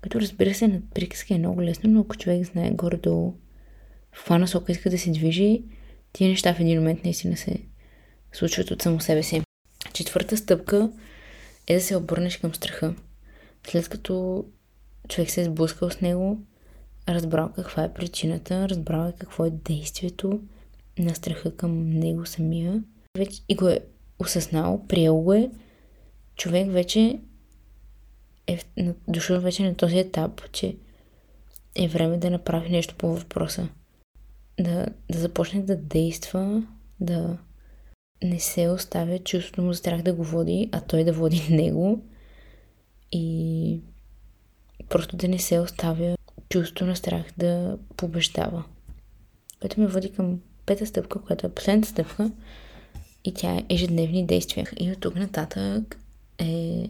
Като 0.00 0.20
разбира 0.20 0.54
се, 0.54 0.68
на 0.68 0.80
приказка 0.94 1.34
е 1.34 1.38
много 1.38 1.62
лесно, 1.62 1.90
но 1.90 2.00
ако 2.00 2.16
човек 2.16 2.44
знае 2.44 2.70
горе-долу 2.70 3.34
в 4.12 4.16
каква 4.16 4.38
насока 4.38 4.72
иска 4.72 4.90
да 4.90 4.98
се 4.98 5.10
движи, 5.10 5.62
тия 6.12 6.30
неща 6.30 6.54
в 6.54 6.60
един 6.60 6.78
момент 6.78 7.04
наистина 7.04 7.36
се 7.36 7.58
случват 8.32 8.70
от 8.70 8.82
само 8.82 9.00
себе 9.00 9.22
си. 9.22 9.42
Четвърта 9.92 10.36
стъпка 10.36 10.90
е 11.66 11.74
да 11.74 11.80
се 11.80 11.96
обърнеш 11.96 12.36
към 12.36 12.54
страха. 12.54 12.94
След 13.66 13.88
като 13.88 14.44
човек 15.08 15.30
се 15.30 15.40
е 15.40 15.44
сблъскал 15.44 15.90
с 15.90 16.00
него, 16.00 16.38
разбрал 17.08 17.52
каква 17.56 17.84
е 17.84 17.94
причината, 17.94 18.68
разбрал 18.68 19.08
е 19.08 19.12
какво 19.18 19.44
е 19.44 19.50
действието 19.50 20.40
на 20.98 21.14
страха 21.14 21.56
към 21.56 21.90
него 21.90 22.26
самия 22.26 22.82
вече, 23.18 23.42
и 23.48 23.54
го 23.54 23.68
е 23.68 23.80
осъзнал, 24.18 24.86
приел 24.88 25.16
го 25.16 25.32
е, 25.32 25.50
човек 26.36 26.70
вече 26.70 27.20
е 28.46 28.60
дошъл 29.08 29.40
вече 29.40 29.62
на 29.62 29.74
този 29.74 29.98
етап, 29.98 30.40
че 30.52 30.76
е 31.74 31.88
време 31.88 32.18
да 32.18 32.30
направи 32.30 32.70
нещо 32.70 32.94
по 32.98 33.08
въпроса. 33.08 33.68
Да, 34.60 34.86
да 35.12 35.18
започне 35.18 35.62
да 35.62 35.76
действа, 35.76 36.66
да 37.00 37.38
не 38.22 38.40
се 38.40 38.68
оставя 38.68 39.18
чувството 39.18 39.62
му 39.62 39.74
страх 39.74 40.02
да 40.02 40.12
го 40.12 40.24
води, 40.24 40.68
а 40.72 40.80
той 40.80 41.04
да 41.04 41.12
води 41.12 41.46
него. 41.50 42.04
И 43.12 43.80
просто 44.88 45.16
да 45.16 45.28
не 45.28 45.38
се 45.38 45.60
оставя 45.60 46.16
чувство 46.48 46.86
на 46.86 46.96
страх 46.96 47.24
да 47.38 47.78
побеждава. 47.96 48.64
Което 49.60 49.80
ме 49.80 49.86
води 49.86 50.12
към 50.12 50.40
пета 50.66 50.86
стъпка, 50.86 51.20
която 51.22 51.46
е 51.46 51.54
последната 51.54 51.88
стъпка 51.88 52.30
и 53.24 53.34
тя 53.34 53.54
е 53.54 53.64
ежедневни 53.68 54.26
действия. 54.26 54.66
И 54.76 54.92
от 54.92 55.00
тук 55.00 55.14
нататък 55.14 56.00
е 56.38 56.84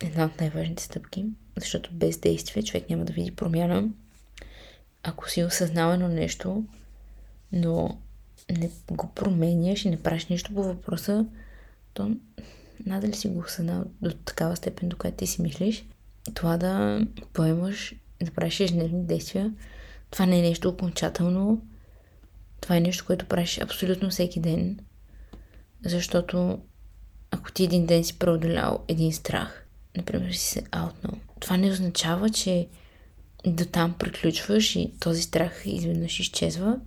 една 0.00 0.24
от 0.24 0.40
най-важните 0.40 0.82
стъпки, 0.82 1.24
защото 1.56 1.90
без 1.92 2.18
действие 2.18 2.62
човек 2.62 2.90
няма 2.90 3.04
да 3.04 3.12
види 3.12 3.30
промяна. 3.30 3.88
Ако 5.02 5.30
си 5.30 5.44
осъзнава 5.44 5.98
на 5.98 6.08
нещо, 6.08 6.64
но 7.52 7.98
не 8.50 8.70
го 8.90 9.10
променяш 9.14 9.84
и 9.84 9.90
не 9.90 10.02
правиш 10.02 10.26
нищо 10.26 10.54
по 10.54 10.62
въпроса, 10.62 11.26
то 11.94 12.16
надали 12.86 13.14
си 13.14 13.28
го 13.28 13.38
осъзнал 13.38 13.84
до 14.02 14.12
такава 14.12 14.56
степен, 14.56 14.88
до 14.88 14.96
която 14.96 15.16
ти 15.16 15.26
си 15.26 15.42
мислиш. 15.42 15.84
Това 16.34 16.56
да 16.56 17.00
поемаш 17.32 17.94
да 18.22 18.30
правиш 18.30 18.60
ежедневни 18.60 19.04
действия. 19.04 19.54
Това 20.10 20.26
не 20.26 20.38
е 20.38 20.42
нещо 20.42 20.68
окончателно. 20.68 21.62
Това 22.60 22.76
е 22.76 22.80
нещо, 22.80 23.04
което 23.06 23.26
правиш 23.26 23.58
абсолютно 23.58 24.10
всеки 24.10 24.40
ден. 24.40 24.78
Защото 25.84 26.58
ако 27.30 27.52
ти 27.52 27.64
един 27.64 27.86
ден 27.86 28.04
си 28.04 28.18
преодолял 28.18 28.84
един 28.88 29.12
страх, 29.12 29.66
например 29.96 30.32
си 30.32 30.46
се 30.46 30.62
аутнал, 30.70 31.14
това 31.40 31.56
не 31.56 31.70
означава, 31.70 32.30
че 32.30 32.68
до 33.46 33.64
там 33.64 33.94
приключваш 33.98 34.76
и 34.76 34.92
този 35.00 35.22
страх 35.22 35.62
изведнъж 35.64 36.20
изчезва. 36.20 36.80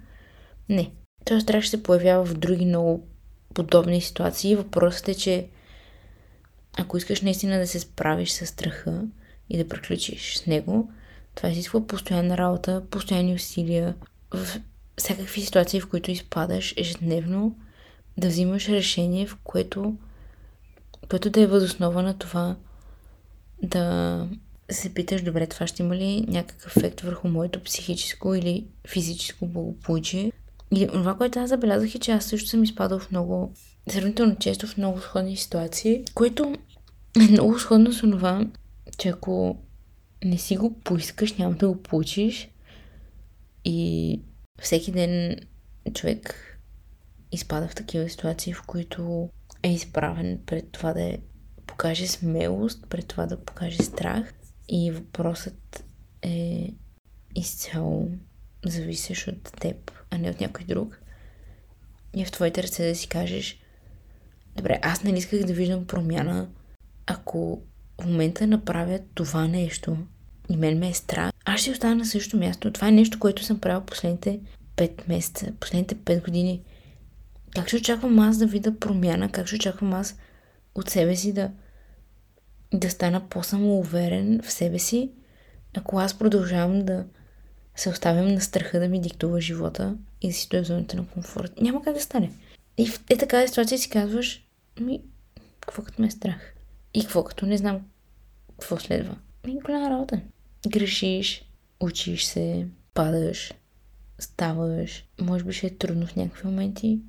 Не. 0.69 0.91
Този 1.25 1.41
страх 1.41 1.63
ще 1.63 1.69
се 1.69 1.83
появява 1.83 2.25
в 2.25 2.37
други 2.37 2.65
много 2.65 3.07
подобни 3.53 4.01
ситуации. 4.01 4.55
Въпросът 4.55 5.07
е, 5.07 5.15
че 5.15 5.47
ако 6.77 6.97
искаш 6.97 7.21
наистина 7.21 7.59
да 7.59 7.67
се 7.67 7.79
справиш 7.79 8.31
с 8.31 8.45
страха 8.45 9.03
и 9.49 9.57
да 9.57 9.67
приключиш 9.67 10.37
с 10.37 10.45
него, 10.45 10.91
това 11.35 11.49
изисква 11.49 11.87
постоянна 11.87 12.37
работа, 12.37 12.83
постоянни 12.89 13.33
усилия 13.33 13.95
в 14.33 14.59
всякакви 14.99 15.41
ситуации, 15.41 15.81
в 15.81 15.89
които 15.89 16.11
изпадаш 16.11 16.73
ежедневно, 16.77 17.55
да 18.17 18.27
взимаш 18.27 18.69
решение, 18.69 19.27
в 19.27 19.37
което, 19.43 19.95
което 21.09 21.29
да 21.29 21.41
е 21.41 21.47
възоснова 21.47 22.01
на 22.01 22.17
това 22.17 22.55
да 23.63 24.27
се 24.71 24.93
питаш, 24.93 25.21
добре, 25.21 25.47
това 25.47 25.67
ще 25.67 25.83
има 25.83 25.95
ли 25.95 26.25
някакъв 26.27 26.77
ефект 26.77 27.01
върху 27.01 27.27
моето 27.27 27.63
психическо 27.63 28.33
или 28.35 28.65
физическо 28.87 29.47
благополучие. 29.47 30.31
И 30.71 30.87
това, 30.87 31.15
което 31.15 31.39
аз 31.39 31.49
забелязах 31.49 31.95
е, 31.95 31.99
че 31.99 32.11
аз 32.11 32.25
също 32.25 32.49
съм 32.49 32.63
изпадал 32.63 32.99
в 32.99 33.11
много, 33.11 33.53
сравнително 33.89 34.35
често 34.35 34.67
в 34.67 34.77
много 34.77 34.99
сходни 34.99 35.37
ситуации, 35.37 36.03
което 36.13 36.55
е 37.19 37.31
много 37.31 37.59
сходно 37.59 37.93
с 37.93 38.01
това, 38.01 38.47
че 38.97 39.09
ако 39.09 39.57
не 40.23 40.37
си 40.37 40.57
го 40.57 40.73
поискаш, 40.73 41.33
няма 41.33 41.55
да 41.55 41.67
го 41.67 41.75
получиш. 41.75 42.49
И 43.65 44.19
всеки 44.61 44.91
ден 44.91 45.35
човек 45.93 46.45
изпада 47.31 47.67
в 47.67 47.75
такива 47.75 48.09
ситуации, 48.09 48.53
в 48.53 48.63
които 48.67 49.29
е 49.63 49.73
изправен 49.73 50.39
пред 50.45 50.71
това 50.71 50.93
да 50.93 51.01
е, 51.01 51.17
покаже 51.67 52.07
смелост, 52.07 52.85
пред 52.89 53.07
това 53.07 53.25
да 53.25 53.43
покаже 53.43 53.83
страх. 53.83 54.33
И 54.69 54.91
въпросът 54.91 55.85
е 56.21 56.69
изцяло 57.35 58.11
зависиш 58.65 59.27
от 59.27 59.43
теб, 59.43 59.91
а 60.09 60.17
не 60.17 60.29
от 60.29 60.41
някой 60.41 60.65
друг. 60.65 61.01
И 62.15 62.25
в 62.25 62.31
твоите 62.31 62.63
ръце 62.63 62.87
да 62.87 62.95
си 62.95 63.07
кажеш, 63.07 63.59
добре, 64.55 64.79
аз 64.81 65.03
не 65.03 65.17
исках 65.17 65.43
да 65.43 65.53
виждам 65.53 65.87
промяна, 65.87 66.49
ако 67.05 67.61
в 68.01 68.05
момента 68.05 68.47
направя 68.47 68.99
това 69.13 69.47
нещо 69.47 69.97
и 70.49 70.57
мен 70.57 70.79
ме 70.79 70.89
е 70.89 70.93
страх, 70.93 71.31
аз 71.45 71.61
ще 71.61 71.71
остана 71.71 71.95
на 71.95 72.05
същото 72.05 72.37
място. 72.37 72.71
Това 72.71 72.87
е 72.87 72.91
нещо, 72.91 73.19
което 73.19 73.43
съм 73.43 73.59
правил 73.59 73.81
последните 73.81 74.39
5 74.77 75.09
месеца, 75.09 75.51
последните 75.59 75.95
5 75.95 76.25
години. 76.25 76.61
Как 77.55 77.67
ще 77.67 77.77
очаквам 77.77 78.19
аз 78.19 78.37
да 78.37 78.45
видя 78.45 78.79
промяна? 78.79 79.31
Как 79.31 79.47
ще 79.47 79.55
очаквам 79.55 79.93
аз 79.93 80.17
от 80.75 80.89
себе 80.89 81.15
си 81.15 81.33
да, 81.33 81.51
да 82.73 82.89
стана 82.89 83.29
по-самоуверен 83.29 84.41
в 84.43 84.51
себе 84.51 84.79
си, 84.79 85.11
ако 85.77 85.99
аз 85.99 86.19
продължавам 86.19 86.85
да 86.85 87.05
се 87.75 87.89
оставям 87.89 88.27
на 88.27 88.41
страха 88.41 88.79
да 88.79 88.87
ми 88.87 89.01
диктува 89.01 89.41
живота 89.41 89.95
и 90.21 90.27
да 90.27 90.33
си 90.33 90.41
стоя 90.41 90.63
в 90.63 90.67
зоната 90.67 90.97
на 90.97 91.07
комфорт. 91.07 91.61
Няма 91.61 91.83
как 91.83 91.93
да 91.93 92.01
стане. 92.01 92.31
И 92.77 92.87
в 92.87 93.03
е 93.09 93.17
така 93.17 93.47
ситуация 93.47 93.77
си 93.77 93.89
казваш, 93.89 94.43
ми, 94.79 95.01
какво 95.59 95.83
като 95.83 96.01
ме 96.01 96.07
е 96.07 96.11
страх? 96.11 96.53
И 96.93 97.01
какво 97.01 97.23
като 97.23 97.45
не 97.45 97.57
знам 97.57 97.81
какво 98.59 98.77
следва? 98.77 99.17
Ми 99.47 99.59
голяма 99.59 99.89
работа. 99.89 100.21
Грешиш, 100.69 101.43
учиш 101.79 102.25
се, 102.25 102.67
падаш, 102.93 103.53
ставаш. 104.19 105.05
Може 105.21 105.43
би 105.43 105.53
ще 105.53 105.67
е 105.67 105.77
трудно 105.77 106.07
в 106.07 106.15
някакви 106.15 106.47
моменти. 106.47 106.99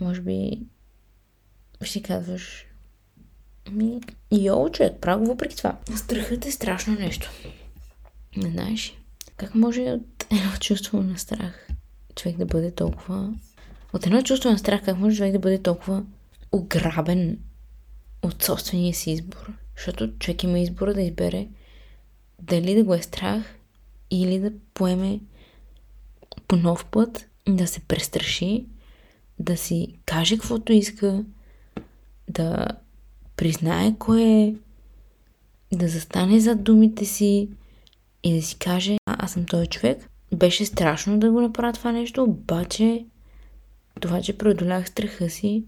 Може 0.00 0.20
би 0.20 0.60
ще 1.82 2.02
казваш 2.02 2.66
ми, 3.70 4.00
йо, 4.32 4.68
човек, 4.70 5.00
право 5.00 5.24
въпреки 5.24 5.56
това. 5.56 5.78
Страхът 5.96 6.46
е 6.46 6.52
страшно 6.52 6.94
нещо. 6.94 7.30
Не 8.36 8.50
знаеш. 8.50 8.94
Как 9.36 9.54
може 9.54 9.80
от 9.80 10.26
едно 10.30 10.52
чувство 10.60 11.02
на 11.02 11.18
страх 11.18 11.66
човек 12.16 12.36
да 12.36 12.46
бъде 12.46 12.70
толкова... 12.70 13.34
От 13.92 14.06
едно 14.06 14.22
чувство 14.22 14.50
на 14.50 14.58
страх, 14.58 14.84
как 14.84 14.98
може 14.98 15.16
човек 15.16 15.32
да 15.32 15.38
бъде 15.38 15.62
толкова 15.62 16.04
ограбен 16.52 17.38
от 18.22 18.42
собствения 18.42 18.94
си 18.94 19.10
избор? 19.10 19.52
Защото 19.76 20.18
човек 20.18 20.42
има 20.42 20.58
избора 20.58 20.94
да 20.94 21.02
избере 21.02 21.48
дали 22.42 22.74
да 22.74 22.84
го 22.84 22.94
е 22.94 23.02
страх 23.02 23.58
или 24.10 24.38
да 24.38 24.52
поеме 24.74 25.20
по 26.48 26.56
нов 26.56 26.84
път, 26.84 27.28
да 27.48 27.66
се 27.66 27.80
престраши, 27.80 28.66
да 29.38 29.56
си 29.56 29.98
каже 30.06 30.36
каквото 30.36 30.72
иска, 30.72 31.24
да 32.28 32.66
признае 33.36 33.94
кое 33.98 34.22
е, 34.22 34.54
да 35.72 35.88
застане 35.88 36.40
зад 36.40 36.62
думите 36.62 37.04
си 37.04 37.48
и 38.22 38.34
да 38.34 38.42
си 38.42 38.58
каже, 38.58 38.96
а, 39.06 39.24
аз 39.24 39.32
съм 39.32 39.44
този 39.44 39.66
човек. 39.66 40.10
Беше 40.34 40.64
страшно 40.64 41.18
да 41.18 41.30
го 41.30 41.40
направя 41.40 41.72
това 41.72 41.92
нещо, 41.92 42.22
обаче 42.22 43.06
това, 44.00 44.22
че 44.22 44.38
преодолях 44.38 44.88
страха 44.88 45.30
си, 45.30 45.64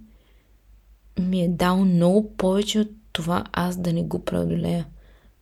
ми 1.21 1.43
е 1.43 1.49
дал 1.49 1.85
много 1.85 2.37
повече 2.37 2.81
от 2.81 2.91
това 3.13 3.45
аз 3.53 3.77
да 3.77 3.93
не 3.93 4.03
го 4.03 4.25
преодолея. 4.25 4.87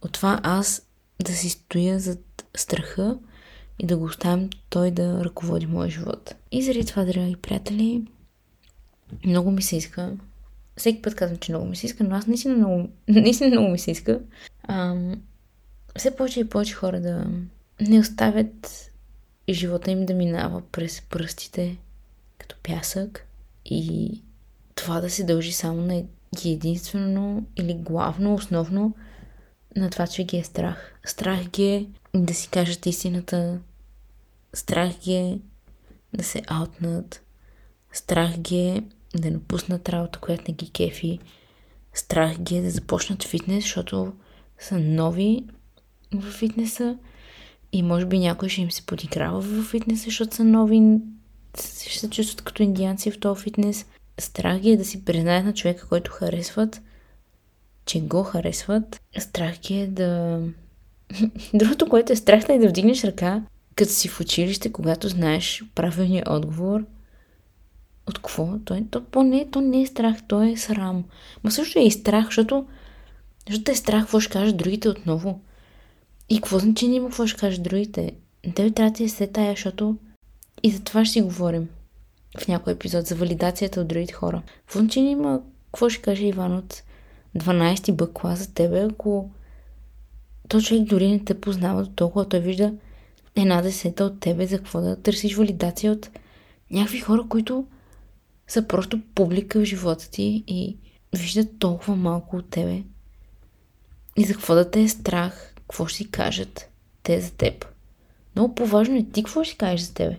От 0.03 0.13
това 0.13 0.41
аз 0.43 0.86
да 1.25 1.33
си 1.33 1.49
стоя 1.49 2.01
зад 2.01 2.47
страха 2.57 3.19
и 3.79 3.87
да 3.87 3.97
го 3.97 4.05
оставям 4.05 4.51
той 4.71 4.91
да 4.91 5.25
ръководи 5.25 5.67
моя 5.67 5.91
живот. 5.91 6.35
И 6.53 6.63
заради 6.63 6.87
това, 6.87 7.05
драги 7.05 7.37
приятели, 7.37 8.03
много 9.27 9.51
ми 9.51 9.63
се 9.63 9.77
иска. 9.77 10.13
Всеки 10.77 11.03
път 11.03 11.15
казвам, 11.15 11.39
че 11.39 11.53
много 11.53 11.67
ми 11.67 11.77
се 11.77 11.87
иска, 11.87 12.05
но 12.05 12.17
аз 12.17 12.27
наистина 12.27 12.57
много, 12.57 12.89
наистина 13.09 13.51
много 13.51 13.69
ми 13.69 13.79
се 13.79 13.91
иска. 13.91 14.21
Ам, 14.69 15.23
все 15.97 16.17
повече 16.17 16.41
и 16.41 16.49
повече 16.49 16.75
хора 16.75 17.01
да 17.01 17.27
не 17.81 18.01
оставят 18.01 18.91
живота 19.51 19.91
им 19.91 20.07
да 20.07 20.15
минава 20.15 20.63
през 20.73 21.01
пръстите 21.01 21.77
като 22.39 22.57
пясък 22.63 23.27
и 23.65 24.23
това 24.75 25.01
да 25.01 25.11
се 25.11 25.25
дължи 25.25 25.53
само 25.53 25.83
на 25.83 26.03
единствено 26.45 27.47
или 27.57 27.75
главно, 27.75 28.35
основно 28.35 28.95
на 29.77 29.91
това, 29.91 30.07
че 30.07 30.25
ги 30.25 30.37
е 30.37 30.45
страх. 30.45 30.93
Страх 31.05 31.49
ги 31.49 31.67
е 31.67 31.87
да 32.15 32.35
си 32.35 32.49
кажат 32.49 32.87
истината. 32.87 33.59
Страх 34.55 34.99
ги 34.99 35.15
е 35.15 35.39
да 36.13 36.25
се 36.25 36.43
аутнат. 36.47 37.23
Страх 37.93 38.39
ги 38.39 38.59
е 38.59 38.83
да 39.15 39.31
напуснат 39.31 39.89
работа, 39.89 40.19
която 40.19 40.45
не 40.49 40.55
ги 40.55 40.71
кефи. 40.71 41.19
Страх 41.95 42.39
ги 42.39 42.57
е 42.57 42.63
да 42.63 42.71
започнат 42.71 43.25
фитнес, 43.25 43.65
защото 43.65 44.13
са 44.59 44.79
нови 44.79 45.45
в 46.15 46.31
фитнеса 46.31 46.99
и 47.73 47.83
може 47.83 48.07
би 48.07 48.19
някой 48.19 48.49
ще 48.49 48.61
им 48.61 48.71
се 48.71 48.87
подиграва 48.87 49.41
в 49.41 49.63
фитнеса, 49.63 50.05
защото 50.05 50.37
са 50.37 50.45
нови, 50.45 50.99
ще 51.57 51.99
се 51.99 52.11
чувстват 52.11 52.43
като 52.43 52.63
индианци 52.63 53.11
в 53.11 53.21
този 53.21 53.43
фитнес. 53.43 53.87
Страх 54.19 54.59
ги 54.59 54.71
е 54.71 54.77
да 54.77 54.85
си 54.85 55.05
признаят 55.05 55.45
на 55.45 55.55
човека, 55.55 55.89
който 55.89 56.11
харесват, 56.11 56.81
че 57.87 58.01
го 58.01 58.23
харесват. 58.23 59.01
Страх 59.19 59.59
ги 59.59 59.81
е 59.81 59.87
да... 59.87 60.41
Другото, 61.55 61.89
което 61.89 62.13
е 62.13 62.17
страх 62.17 62.45
е 62.49 62.59
да 62.59 62.69
вдигнеш 62.69 63.05
ръка, 63.05 63.43
като 63.75 63.93
си 63.93 64.09
в 64.09 64.21
училище, 64.21 64.73
когато 64.73 65.09
знаеш 65.09 65.65
правилния 65.75 66.25
отговор. 66.29 66.85
От 68.09 68.19
какво? 68.19 68.59
То, 68.65 68.75
е, 68.75 68.85
то, 68.91 69.01
то, 69.01 69.23
не, 69.23 69.51
то 69.51 69.61
не 69.61 69.83
е 69.83 69.87
страх, 69.87 70.17
то 70.29 70.43
е 70.43 70.57
срам. 70.57 71.05
Ма 71.45 71.51
също 71.51 71.79
е 71.79 71.83
и 71.83 71.91
страх, 71.91 72.25
защото, 72.25 72.67
защото 73.49 73.71
е 73.71 73.75
страх 73.75 74.03
какво 74.03 74.21
ще 74.21 74.33
кажат 74.33 74.57
другите 74.57 74.89
отново. 74.89 75.41
И 76.29 76.37
какво 76.37 76.59
значение 76.59 76.97
има 76.97 77.09
какво 77.09 77.27
ще 77.27 77.41
кажат 77.41 77.63
другите? 77.63 78.13
Тебе 78.55 78.71
трябва 78.71 78.91
да 78.91 78.97
ти 78.97 79.05
е 79.05 79.09
се 79.09 79.27
тая, 79.27 79.53
защото 79.53 79.97
и 80.63 80.71
за 80.71 80.85
това 80.85 81.05
ще 81.05 81.13
си 81.13 81.23
говорим 81.23 81.69
в 82.39 82.49
някой 82.49 82.73
епизод 82.73 83.07
за 83.07 83.15
валидацията 83.15 83.81
от 83.81 83.89
другите 83.89 84.13
хора. 84.13 84.43
Какво 84.61 84.79
значение 84.79 85.11
има 85.11 85.41
какво 85.67 85.89
ще 85.89 86.03
каже 86.03 86.25
Иван 86.27 86.57
от 86.57 86.83
12 87.37 87.93
Б 87.93 88.13
клас 88.13 88.39
за 88.39 88.55
тебе, 88.55 88.81
ако 88.91 89.31
то 90.49 90.61
човек 90.61 90.85
дори 90.85 91.09
не 91.09 91.25
те 91.25 91.41
познава 91.41 91.83
до 91.83 91.91
толкова, 91.91 92.29
той 92.29 92.41
вижда 92.41 92.75
една 93.37 93.63
десета 93.63 94.05
от 94.05 94.21
тебе, 94.21 94.47
за 94.47 94.59
какво 94.59 94.81
да 94.81 95.03
търсиш 95.03 95.35
валидация 95.35 95.93
от 95.93 96.11
някакви 96.71 97.01
хора, 97.01 97.25
които 97.29 97.67
са 98.49 98.69
просто 98.69 99.01
публика 99.15 99.61
в 99.61 99.65
живота 99.65 100.11
ти 100.11 100.45
и 100.47 100.77
виждат 101.17 101.59
толкова 101.59 101.97
малко 101.97 102.37
от 102.37 102.51
тебе. 102.51 102.83
И 104.17 104.25
за 104.25 104.33
какво 104.33 104.55
да 104.55 104.71
те 104.71 104.83
е 104.83 104.89
страх, 104.89 105.55
какво 105.55 105.87
ще 105.87 105.97
си 105.97 106.11
кажат 106.11 106.71
те 107.03 107.21
за 107.21 107.31
теб. 107.31 107.67
Много 108.37 108.55
по-важно 108.55 108.97
е 108.97 109.07
ти 109.13 109.23
какво 109.23 109.45
ще 109.45 109.57
кажеш 109.57 109.81
за 109.81 109.95
тебе. 109.95 110.19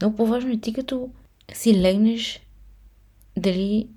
Много 0.00 0.16
по-важно 0.16 0.52
е 0.52 0.60
ти 0.60 0.72
като 0.72 1.10
си 1.54 1.80
легнеш 1.80 2.40
дали 3.36 3.88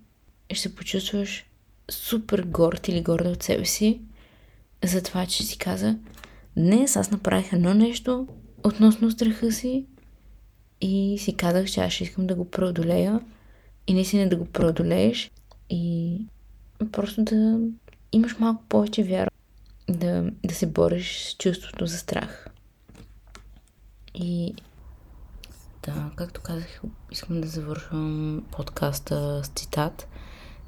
ще 0.51 0.61
се 0.61 0.75
почувстваш 0.75 1.45
супер 1.91 2.43
горд 2.43 2.87
или 2.87 3.01
горда 3.01 3.29
от 3.29 3.43
себе 3.43 3.65
си 3.65 4.01
за 4.83 5.03
това, 5.03 5.25
че 5.25 5.43
си 5.43 5.57
каза 5.57 5.97
днес 6.57 6.95
аз 6.95 7.11
направих 7.11 7.53
едно 7.53 7.73
нещо 7.73 8.27
относно 8.63 9.11
страха 9.11 9.51
си 9.51 9.85
и 10.81 11.17
си 11.19 11.37
казах, 11.37 11.65
че 11.65 11.81
аз 11.81 11.93
ще 11.93 12.03
искам 12.03 12.27
да 12.27 12.35
го 12.35 12.51
преодолея 12.51 13.21
и 13.87 13.93
наистина 13.93 14.29
да 14.29 14.35
го 14.35 14.45
преодолееш 14.45 15.31
и 15.69 16.17
просто 16.91 17.23
да 17.23 17.59
имаш 18.11 18.39
малко 18.39 18.63
повече 18.69 19.03
вяра 19.03 19.29
да, 19.89 20.31
да 20.45 20.55
се 20.55 20.65
бориш 20.65 21.23
с 21.23 21.37
чувството 21.37 21.85
за 21.85 21.97
страх. 21.97 22.47
И 24.15 24.53
да, 25.85 26.11
както 26.15 26.41
казах, 26.41 26.81
искам 27.11 27.41
да 27.41 27.47
завършвам 27.47 28.43
подкаста 28.51 29.43
с 29.43 29.47
цитат. 29.47 30.07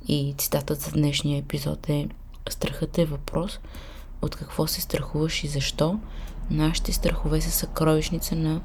И 0.07 0.35
цитатът 0.37 0.81
за 0.81 0.91
днешния 0.91 1.39
епизод 1.39 1.89
е 1.89 2.09
Страхът 2.49 2.97
е 2.97 3.05
въпрос 3.05 3.59
от 4.21 4.35
какво 4.35 4.67
се 4.67 4.81
страхуваш 4.81 5.43
и 5.43 5.47
защо. 5.47 5.99
Нашите 6.51 6.93
страхове 6.93 7.41
са 7.41 7.51
съкровищница 7.51 8.35
на 8.35 8.61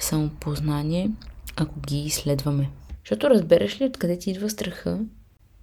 самопознание, 0.00 1.10
ако 1.56 1.80
ги 1.80 1.98
изследваме. 1.98 2.70
Защото 3.02 3.30
разбереш 3.30 3.80
ли 3.80 3.84
откъде 3.84 4.18
ти 4.18 4.30
идва 4.30 4.50
страха, 4.50 5.00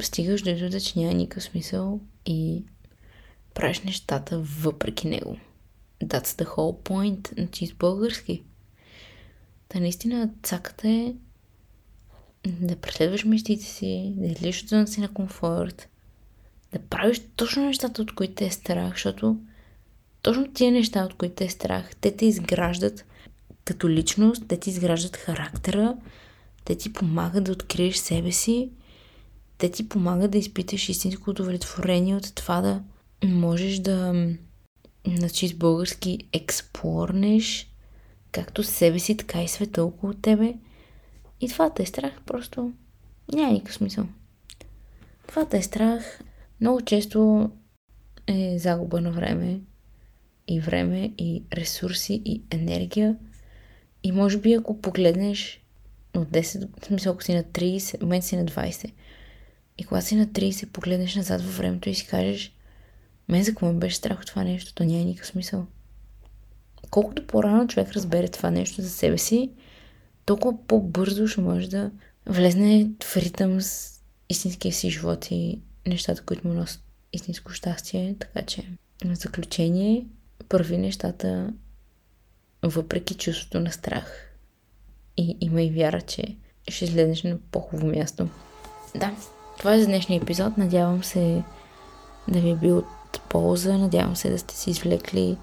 стигаш 0.02 0.42
до 0.42 0.50
извода, 0.50 0.82
че 0.82 1.00
няма 1.00 1.14
никакъв 1.14 1.44
смисъл 1.44 2.00
и 2.26 2.64
правиш 3.54 3.82
нещата 3.82 4.40
въпреки 4.40 5.08
него. 5.08 5.38
That's 6.04 6.44
the 6.44 6.46
whole 6.46 6.90
point 6.90 7.38
на 7.38 7.48
чист 7.48 7.76
български. 7.76 8.44
Та 9.70 9.80
наистина 9.80 10.30
цаката 10.44 10.90
е 10.90 11.14
да 12.46 12.76
преследваш 12.76 13.26
мечтите 13.26 13.64
си, 13.64 14.14
да 14.18 14.28
излиш 14.28 14.64
от 14.64 14.70
зоната 14.70 14.92
си 14.92 15.02
на 15.02 15.08
комфорт, 15.08 15.90
да 16.74 16.80
правиш 16.80 17.22
точно 17.36 17.66
нещата, 17.66 18.02
от 18.02 18.16
които 18.16 18.34
те 18.34 18.46
е 18.46 18.52
страх, 18.52 18.94
защото 18.94 19.38
точно 20.22 20.54
тия 20.54 20.72
неща, 20.72 21.06
от 21.06 21.14
които 21.14 21.36
те 21.36 21.46
е 21.46 21.50
страх, 21.50 21.96
те 22.02 22.16
те 22.16 22.26
изграждат 22.26 23.06
като 23.66 23.90
личност, 23.90 24.44
те 24.48 24.58
ти 24.58 24.70
изграждат 24.70 25.18
характера, 25.18 25.98
те 26.66 26.76
ти 26.76 26.94
помагат 26.94 27.44
да 27.44 27.52
откриеш 27.52 27.96
себе 27.96 28.32
си, 28.32 28.70
те 29.58 29.72
ти 29.72 29.90
помагат 29.90 30.32
да 30.32 30.38
изпиташ 30.38 30.90
истинско 30.90 31.30
удовлетворение 31.30 32.16
от 32.16 32.36
това 32.36 32.62
да 32.62 32.82
можеш 33.24 33.80
да 33.80 34.28
на 35.08 35.30
чист 35.30 35.58
български 35.58 36.20
експлорнеш 36.34 37.68
както 38.32 38.64
себе 38.64 39.00
си, 39.00 39.18
така 39.18 39.44
и 39.44 39.48
света 39.48 39.84
около 39.84 40.14
тебе. 40.14 40.54
И 41.42 41.50
това 41.50 41.70
те 41.70 41.84
е 41.84 41.86
страх, 41.86 42.22
просто 42.26 42.74
няма 43.34 43.54
никакъв 43.54 43.76
смисъл. 43.76 44.06
Това 45.28 45.46
те 45.46 45.58
е 45.58 45.62
страх 45.62 46.22
много 46.62 46.82
често 46.82 47.50
е 48.28 48.58
загуба 48.60 49.02
на 49.02 49.12
време 49.12 49.60
и 50.48 50.60
време 50.60 51.14
и 51.18 51.44
ресурси 51.54 52.22
и 52.26 52.42
енергия. 52.52 53.16
И 54.04 54.12
може 54.12 54.38
би 54.38 54.54
ако 54.54 54.82
погледнеш 54.82 55.62
от 56.16 56.28
10, 56.28 56.82
в 56.82 56.86
смисъл 56.86 57.14
ако 57.14 57.24
си 57.24 57.34
на 57.34 57.44
30, 57.44 57.98
в 57.98 58.02
момента 58.02 58.28
си 58.28 58.38
на 58.38 58.46
20, 58.46 58.92
и 59.78 59.84
когато 59.84 60.06
си 60.06 60.16
на 60.16 60.28
30, 60.28 60.66
погледнеш 60.66 61.16
назад 61.16 61.42
във 61.42 61.58
времето 61.58 61.90
и 61.90 61.96
си 61.96 62.08
кажеш, 62.08 62.56
мен 63.30 63.44
за 63.44 63.52
какво 63.52 63.74
ми 63.74 63.80
беше 63.80 63.96
страх 63.96 64.20
от 64.20 64.28
това 64.28 64.44
нещо, 64.44 64.74
то 64.74 64.84
няма 64.84 65.04
никакъв 65.04 65.28
смисъл. 65.28 65.66
Колкото 66.90 67.28
по-рано 67.28 67.68
човек 67.68 67.92
разбере 67.92 68.28
това 68.28 68.52
нещо 68.52 68.82
за 68.82 68.90
себе 68.90 69.18
си, 69.18 69.52
толкова 70.26 70.68
по-бързо 70.68 71.28
ще 71.28 71.42
може 71.42 71.70
да 71.70 71.92
влезне 72.26 72.90
в 73.04 73.18
ритъм 73.18 73.62
с 73.62 74.00
истинския 74.30 74.74
си 74.74 74.90
живот 74.90 75.28
и 75.32 75.60
нещата, 75.88 76.22
които 76.22 76.48
му 76.48 76.54
носят 76.54 76.82
истинско 77.14 77.52
щастие. 77.52 78.16
Така 78.20 78.42
че 78.42 78.64
на 79.04 79.16
заключение, 79.16 80.06
първи 80.50 80.78
нещата 80.78 81.54
въпреки 82.64 83.14
чувството 83.14 83.60
на 83.60 83.72
страх. 83.72 84.32
И 85.18 85.38
има 85.42 85.62
и 85.62 85.72
вяра, 85.72 86.02
че 86.02 86.38
ще 86.68 86.86
излезеш 86.86 87.24
на 87.24 87.38
по-хубаво 87.52 87.88
място. 87.88 88.30
Да, 88.96 89.16
това 89.58 89.74
е 89.74 89.80
за 89.80 89.86
днешния 89.86 90.22
епизод. 90.22 90.58
Надявам 90.58 91.04
се 91.04 91.44
да 92.28 92.40
ви 92.40 92.50
е 92.50 92.56
бил 92.56 92.78
от 92.78 93.22
полза. 93.30 93.78
Надявам 93.78 94.16
се 94.16 94.30
да 94.30 94.40
сте 94.40 94.56
си 94.56 94.70
извлекли 94.70 95.38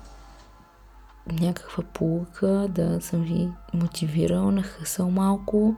някаква 1.27 1.85
полука, 1.93 2.67
да 2.71 3.01
съм 3.01 3.23
ви 3.23 3.49
мотивирал, 3.75 4.51
нахъсал 4.51 5.11
малко, 5.11 5.75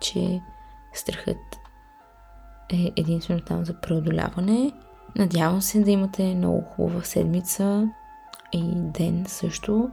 че 0.00 0.40
страхът 0.92 1.36
е 2.72 2.92
единствено 2.96 3.40
там 3.40 3.64
за 3.64 3.74
преодоляване. 3.74 4.72
Надявам 5.16 5.62
се 5.62 5.80
да 5.80 5.90
имате 5.90 6.34
много 6.34 6.60
хубава 6.62 7.02
седмица 7.02 7.88
и 8.52 8.62
ден 8.74 9.24
също. 9.28 9.90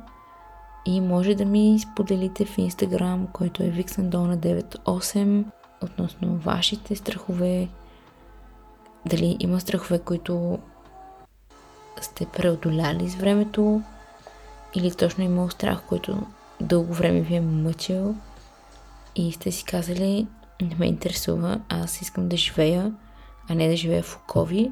И 0.85 1.01
може 1.01 1.35
да 1.35 1.45
ми 1.45 1.79
споделите 1.79 2.45
в 2.45 2.57
Инстаграм, 2.57 3.27
който 3.33 3.63
е 3.63 3.71
vixandona98, 3.71 5.43
относно 5.83 6.37
вашите 6.37 6.95
страхове. 6.95 7.67
Дали 9.05 9.37
има 9.39 9.59
страхове, 9.59 9.99
които 9.99 10.59
сте 12.01 12.25
преодоляли 12.25 13.09
с 13.09 13.15
времето, 13.15 13.81
или 14.75 14.91
точно 14.91 15.23
има 15.23 15.51
страх, 15.51 15.81
който 15.87 16.25
дълго 16.61 16.93
време 16.93 17.21
ви 17.21 17.35
е 17.35 17.41
мъчил 17.41 18.15
и 19.15 19.31
сте 19.31 19.51
си 19.51 19.65
казали, 19.65 20.27
не 20.61 20.75
ме 20.75 20.85
интересува, 20.85 21.59
аз 21.69 22.01
искам 22.01 22.29
да 22.29 22.37
живея, 22.37 22.93
а 23.49 23.55
не 23.55 23.67
да 23.67 23.75
живея 23.75 24.03
в 24.03 24.17
окови. 24.23 24.71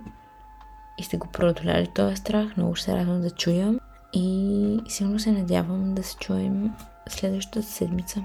И 0.97 1.03
сте 1.03 1.17
го 1.17 1.27
преодоляли 1.27 1.87
този 1.87 2.15
страх, 2.15 2.57
много 2.57 2.75
ще 2.75 2.85
се 2.85 2.95
радвам 2.97 3.21
да 3.21 3.29
чуя. 3.29 3.79
И 4.13 4.79
силно 4.87 5.19
се 5.19 5.31
надявам 5.31 5.95
да 5.95 6.03
се 6.03 6.15
чуем 6.15 6.71
следващата 7.09 7.63
седмица. 7.63 8.23